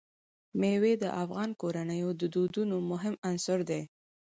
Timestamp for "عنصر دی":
3.27-3.81